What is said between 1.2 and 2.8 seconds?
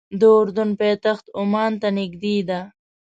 عمان ته نږدې ده.